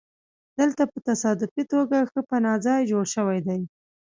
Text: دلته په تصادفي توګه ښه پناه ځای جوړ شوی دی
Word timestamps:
دلته 0.59 0.83
په 0.91 0.97
تصادفي 1.07 1.63
توګه 1.73 1.97
ښه 2.11 2.21
پناه 2.29 2.57
ځای 2.65 2.81
جوړ 2.91 3.05
شوی 3.15 3.39
دی 3.47 3.61